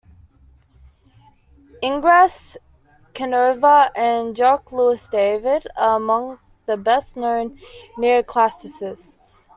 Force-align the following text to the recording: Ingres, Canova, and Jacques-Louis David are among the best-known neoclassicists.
Ingres, 1.83 2.57
Canova, 3.13 3.91
and 3.95 4.35
Jacques-Louis 4.35 5.07
David 5.11 5.67
are 5.77 5.97
among 5.97 6.39
the 6.65 6.75
best-known 6.75 7.59
neoclassicists. 7.99 9.47